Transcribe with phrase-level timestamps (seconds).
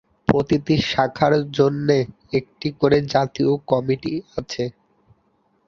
[0.27, 1.97] প্রতিটি শাখার জন্যে
[2.33, 4.63] একটি করে জাতীয় কমিটি আছে।